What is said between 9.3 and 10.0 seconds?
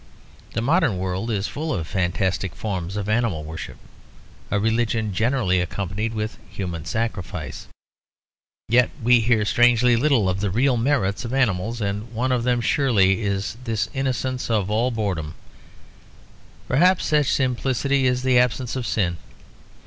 strangely